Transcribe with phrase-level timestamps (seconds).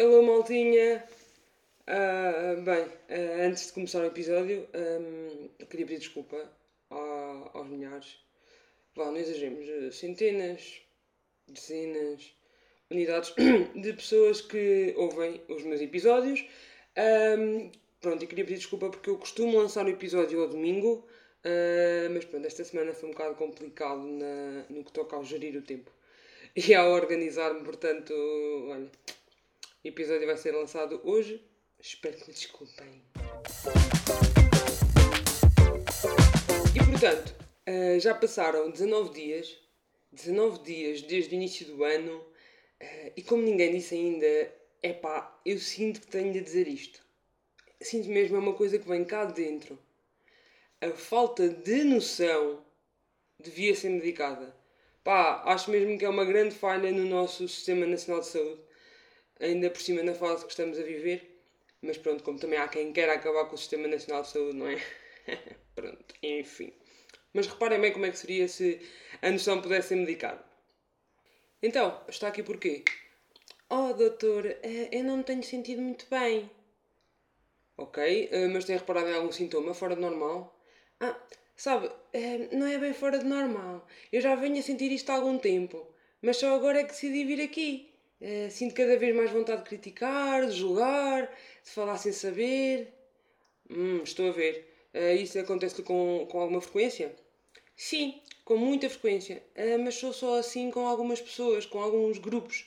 [0.00, 1.04] Hello, maltinha!
[1.88, 6.36] Uh, bem, uh, antes de começar o episódio, um, queria pedir desculpa
[6.88, 8.16] a, aos milhares.
[8.94, 10.82] Vá, não exageremos, centenas,
[11.48, 12.32] dezenas,
[12.88, 13.34] unidades
[13.74, 16.46] de pessoas que ouvem os meus episódios.
[17.36, 21.08] Um, pronto, e queria pedir desculpa porque eu costumo lançar o episódio ao domingo,
[21.44, 25.56] uh, mas pronto, esta semana foi um bocado complicado na, no que toca ao gerir
[25.56, 25.90] o tempo
[26.54, 28.14] e ao organizar-me, portanto,
[28.68, 28.88] olha,
[29.84, 31.42] o episódio vai ser lançado hoje.
[31.80, 33.02] Espero que me desculpem.
[36.74, 37.34] E portanto,
[37.68, 39.56] uh, já passaram 19 dias,
[40.12, 44.52] 19 dias desde o início do ano, uh, e como ninguém disse ainda,
[44.82, 47.00] é pá, eu sinto que tenho de dizer isto.
[47.80, 49.78] Sinto mesmo é uma coisa que vem cá dentro.
[50.80, 52.64] A falta de noção
[53.38, 54.54] devia ser medicada.
[55.04, 58.67] Pá, acho mesmo que é uma grande falha no nosso Sistema Nacional de Saúde,
[59.40, 61.38] ainda por cima na fase que estamos a viver.
[61.82, 64.66] Mas pronto, como também há quem queira acabar com o Sistema Nacional de Saúde, não
[64.68, 64.82] é?
[65.74, 66.72] pronto, enfim.
[67.32, 68.80] Mas reparem bem como é que seria se
[69.22, 70.44] a noção pudesse ser medicada.
[71.62, 72.84] Então, está aqui porquê?
[73.70, 76.50] Oh, doutor, eh, eu não me tenho sentido muito bem.
[77.76, 80.58] Ok, eh, mas tem reparado em algum sintoma fora do normal?
[81.00, 81.16] Ah,
[81.54, 83.86] sabe, eh, não é bem fora de normal.
[84.12, 85.86] Eu já venho a sentir isto há algum tempo,
[86.22, 87.87] mas só agora é que decidi vir aqui.
[88.50, 91.26] Sinto cada vez mais vontade de criticar, de julgar,
[91.62, 92.92] de falar sem saber.
[93.70, 94.66] Hum, estou a ver.
[95.20, 97.14] Isso acontece com, com alguma frequência?
[97.76, 99.42] Sim, com muita frequência,
[99.84, 102.66] mas sou só assim com algumas pessoas, com alguns grupos.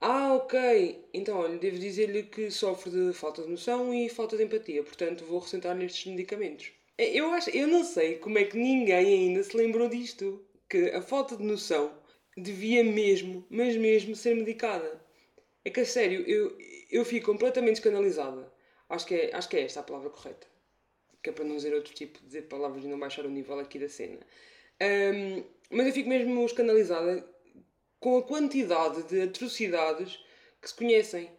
[0.00, 1.04] Ah, ok.
[1.12, 5.24] Então, olha, devo dizer-lhe que sofre de falta de noção e falta de empatia, portanto
[5.24, 6.70] vou ressentar nestes medicamentos.
[6.96, 11.02] Eu acho, eu não sei como é que ninguém ainda se lembrou disto, que a
[11.02, 11.90] falta de noção
[12.38, 15.00] devia mesmo, mas mesmo ser medicada.
[15.64, 16.56] É que a sério, eu,
[16.90, 18.52] eu fico completamente escandalizada.
[18.88, 20.46] Acho que, é, acho que é esta a palavra correta.
[21.22, 23.78] Que é para não dizer outro tipo de palavras e não baixar o nível aqui
[23.78, 24.20] da cena.
[24.80, 27.28] Um, mas eu fico mesmo escandalizada
[28.00, 30.24] com a quantidade de atrocidades
[30.60, 31.30] que se conhecem.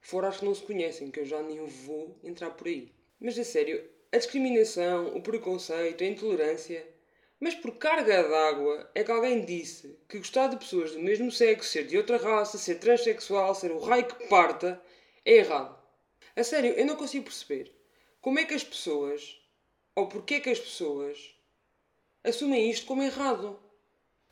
[0.00, 2.92] Fora as que não se conhecem, que eu já nem vou entrar por aí.
[3.20, 6.93] Mas a sério, a discriminação, o preconceito, a intolerância.
[7.44, 11.68] Mas por carga d'água é que alguém disse que gostar de pessoas do mesmo sexo,
[11.68, 14.82] ser de outra raça, ser transexual, ser o raio que parta,
[15.26, 15.78] é errado.
[16.34, 17.70] A sério, eu não consigo perceber
[18.22, 19.38] como é que as pessoas,
[19.94, 21.34] ou porquê que as pessoas,
[22.24, 23.60] assumem isto como errado.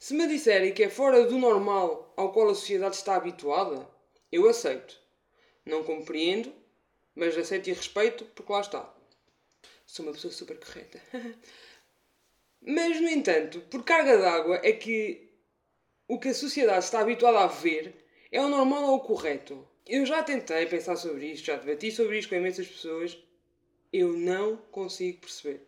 [0.00, 3.88] Se me disserem que é fora do normal ao qual a sociedade está habituada,
[4.32, 5.00] eu aceito.
[5.64, 6.52] Não compreendo,
[7.14, 8.92] mas aceito e respeito porque lá está.
[9.86, 11.00] Sou uma pessoa super correta.
[12.68, 15.30] mas, no entanto, por carga d'água é que
[16.08, 17.94] o que a sociedade está habituada a ver
[18.32, 19.64] é o normal ou o correto.
[19.86, 23.16] Eu já tentei pensar sobre isto, já debati sobre isto com imensas pessoas.
[23.92, 25.60] Eu não consigo perceber.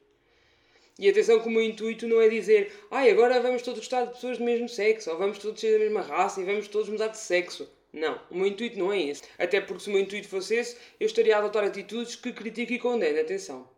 [0.98, 4.15] E atenção que o meu intuito não é dizer ai, agora vamos todos gostar de
[4.15, 7.09] pessoas do mesmo sexo, ou vamos todos ser da mesma raça e vamos todos mudar
[7.09, 7.70] de sexo.
[7.92, 9.22] Não, o meu intuito não é esse.
[9.38, 12.72] Até porque se o meu intuito fosse esse, eu estaria a adotar atitudes que critico
[12.72, 13.78] e condeno, atenção.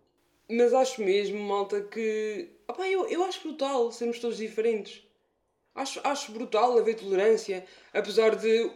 [0.50, 2.48] Mas acho mesmo, malta, que.
[2.66, 5.02] Opa, eu, eu acho brutal sermos todos diferentes.
[5.74, 8.70] Acho, acho brutal haver tolerância, apesar de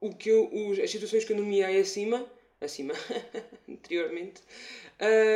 [0.00, 2.26] o que eu, os, as situações que eu nomeei acima,
[2.60, 2.94] acima,
[3.68, 4.42] anteriormente,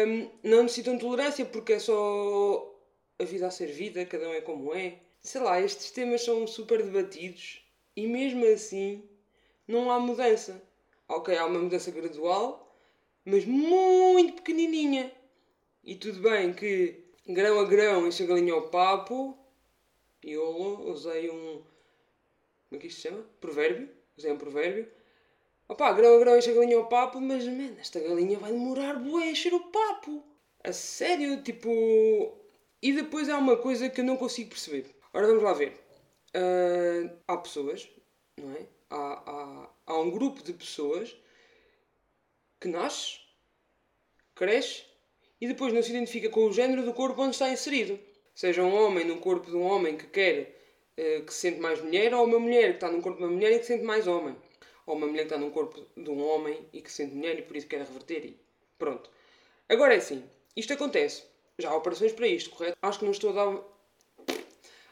[0.08, 2.74] um, não necessitam de tolerância porque é só
[3.18, 4.98] a vida a ser vida, cada um é como é.
[5.20, 7.62] Sei lá, estes temas são super debatidos
[7.94, 9.08] e mesmo assim
[9.68, 10.60] não há mudança.
[11.08, 12.76] Ok, há uma mudança gradual,
[13.24, 15.12] mas muito pequenininha.
[15.86, 19.38] E tudo bem que grão a grão enche a galinha ao papo.
[20.20, 21.62] E eu usei um.
[22.68, 23.24] Como é que isto se chama?
[23.40, 23.88] Provérbio.
[24.18, 24.90] Usei um provérbio.
[25.68, 28.94] Opá, grão a grão enche a galinha ao papo, mas, man, esta galinha vai demorar
[28.98, 30.24] bué a encher o papo.
[30.64, 32.36] A sério, tipo...
[32.82, 34.92] E depois há uma coisa que eu não consigo perceber.
[35.12, 35.72] Ora, vamos lá ver.
[36.34, 37.88] Uh, há pessoas,
[38.36, 38.66] não é?
[38.90, 41.16] Há, há, há um grupo de pessoas
[42.60, 43.20] que nasce,
[44.34, 44.84] cresce
[45.40, 47.98] e depois não se identifica com o género do corpo onde está inserido.
[48.34, 50.56] Seja um homem num corpo de um homem que quer,
[50.98, 53.32] uh, que se sente mais mulher, ou uma mulher que está num corpo de uma
[53.32, 54.36] mulher e que se sente mais homem
[54.86, 57.38] ou uma mulher que está num corpo de um homem e que se sente mulher
[57.38, 58.40] e por isso quer reverter e
[58.78, 59.10] pronto.
[59.68, 60.22] Agora é assim,
[60.54, 61.24] isto acontece.
[61.58, 62.78] Já há operações para isto, correto?
[62.80, 63.62] Acho que não estou a dar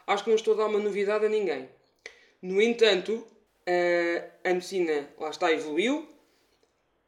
[0.07, 1.69] acho que não estou a dar uma novidade a ninguém.
[2.41, 3.25] No entanto,
[3.65, 6.07] a, a medicina lá está evoluiu.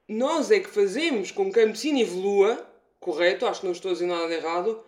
[0.07, 2.65] Nós é que fazemos com que a medicina evolua,
[2.99, 3.45] correto?
[3.45, 4.83] Acho que não estou a dizer nada de errado.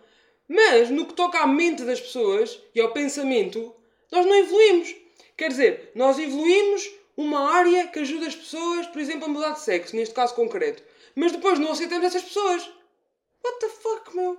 [0.48, 3.74] Mas no que toca à mente das pessoas e ao pensamento,
[4.10, 4.94] nós não evoluímos.
[5.36, 9.60] Quer dizer, nós evoluímos uma área que ajuda as pessoas, por exemplo, a mudar de
[9.60, 10.82] sexo, neste caso concreto.
[11.14, 12.68] Mas depois não aceitamos essas pessoas.
[13.44, 14.38] What the fuck, meu?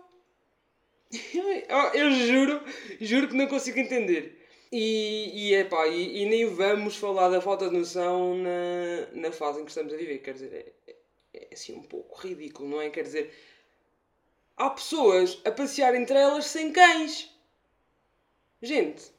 [1.94, 2.62] Eu juro,
[3.00, 4.40] juro que não consigo entender.
[4.72, 9.60] E, e, epá, e, e nem vamos falar da falta de noção na, na fase
[9.60, 10.20] em que estamos a viver.
[10.20, 10.96] Quer dizer, é, é,
[11.34, 12.90] é assim um pouco ridículo, não é?
[12.90, 13.34] Quer dizer,
[14.57, 17.30] há pessoas a passear entre elas sem cães.
[18.62, 19.12] Gente,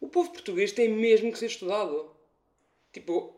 [0.00, 2.14] o povo português tem mesmo que ser estudado.
[2.92, 3.34] Tipo,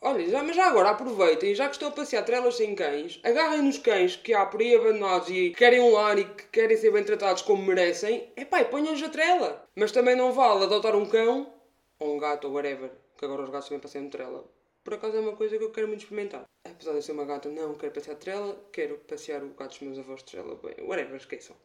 [0.00, 3.62] olha, já, mas já agora aproveitem, já que estão a passear trelas sem cães, agarrem
[3.62, 6.76] nos cães que há por aí abandonados e que querem um lar e que querem
[6.76, 9.68] ser bem tratados como merecem, é pá, ponham-nos a trela.
[9.74, 11.52] Mas também não vale adotar um cão,
[11.98, 14.53] ou um gato, ou whatever, que agora os gatos também passeiam de trela.
[14.84, 16.44] Por acaso é uma coisa que eu quero muito experimentar.
[16.64, 19.80] Apesar de eu ser uma gata, não quero passear trela, quero passear o gato dos
[19.80, 21.56] meus avós trela, bem, whatever, esqueçam.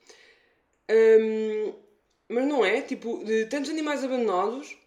[0.89, 1.73] Um,
[2.29, 2.81] mas não é?
[2.81, 4.77] Tipo, de tantos animais abandonados,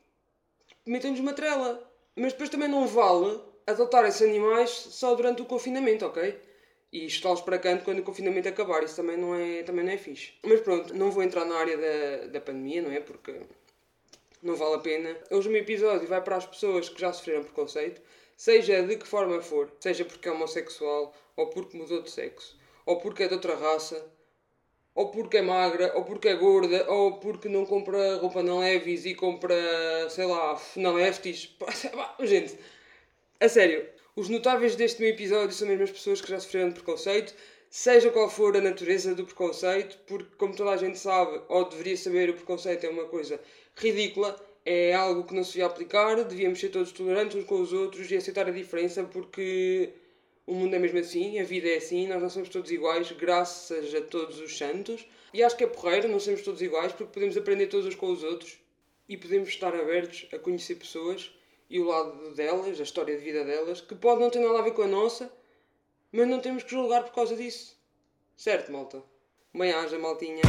[0.87, 1.88] metem-nos uma trela.
[2.17, 6.38] Mas depois também não vale adotar esses animais só durante o confinamento, ok?
[6.93, 8.82] E está-los para canto quando o confinamento acabar.
[8.82, 10.34] Isso também não é, também não é fixe.
[10.43, 13.00] Mas pronto, não vou entrar na área da, da pandemia, não é?
[13.00, 13.40] Porque
[14.43, 15.17] não vale a pena.
[15.31, 18.02] Hoje o meu episódio vai para as pessoas que já sofreram preconceito,
[18.37, 22.99] seja de que forma for, seja porque é homossexual, ou porque mudou de sexo, ou
[22.99, 24.05] porque é de outra raça,
[24.94, 29.06] ou porque é magra, ou porque é gorda, ou porque não compra roupa na Levis
[29.06, 29.56] e compra,
[30.11, 31.56] sei lá, na Lefties.
[32.20, 32.58] Gente,
[33.40, 36.75] a sério, os notáveis deste meu episódio são mesmo as pessoas que já sofreram de
[36.75, 37.34] preconceito,
[37.70, 41.96] seja qual for a natureza do preconceito, porque, como toda a gente sabe, ou deveria
[41.96, 43.40] saber, o preconceito é uma coisa
[43.76, 47.72] ridícula, é algo que não se devia aplicar, devíamos ser todos tolerantes uns com os
[47.72, 49.90] outros e aceitar a diferença, porque
[50.46, 53.94] o mundo é mesmo assim, a vida é assim, nós não somos todos iguais, graças
[53.94, 55.06] a todos os santos.
[55.32, 58.12] E acho que é porreiro, não somos todos iguais, porque podemos aprender todos uns com
[58.12, 58.58] os outros
[59.08, 61.32] e podemos estar abertos a conhecer pessoas
[61.68, 64.62] e o lado delas, a história de vida delas, que pode não ter nada a
[64.62, 65.32] ver com a nossa,
[66.12, 67.76] mas não temos que julgar por causa disso.
[68.36, 69.02] Certo, malta?
[69.54, 70.42] Bem haja, maltinha.